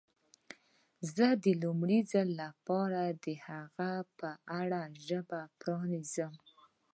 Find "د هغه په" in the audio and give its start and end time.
3.25-4.29